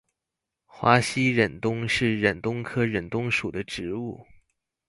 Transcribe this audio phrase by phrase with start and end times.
[0.65, 4.19] 华西忍冬是忍冬科忍冬属的植物。